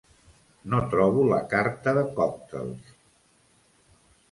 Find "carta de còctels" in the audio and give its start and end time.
1.51-2.91